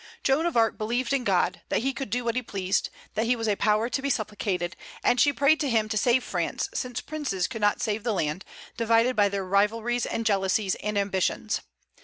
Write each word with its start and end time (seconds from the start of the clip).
Joan 0.23 0.47
of 0.47 0.57
Arc 0.57 0.79
believed 0.79 1.13
in 1.13 1.23
God, 1.23 1.61
that 1.69 1.83
He 1.83 1.93
could 1.93 2.09
do 2.09 2.23
what 2.23 2.35
He 2.35 2.41
pleased, 2.41 2.89
that 3.13 3.27
He 3.27 3.35
was 3.35 3.47
a 3.47 3.55
power 3.55 3.87
to 3.87 4.01
be 4.01 4.09
supplicated; 4.09 4.75
and 5.03 5.21
she 5.21 5.31
prayed 5.31 5.59
to 5.59 5.69
Him 5.69 5.87
to 5.89 5.95
save 5.95 6.23
France, 6.23 6.71
since 6.73 7.01
princes 7.01 7.45
could 7.47 7.61
not 7.61 7.83
save 7.83 8.01
the 8.03 8.11
land, 8.11 8.43
divided 8.75 9.15
by 9.15 9.29
their 9.29 9.45
rivalries 9.45 10.07
and 10.07 10.25
jealousies 10.25 10.73
and 10.81 10.97
ambitions. 10.97 11.61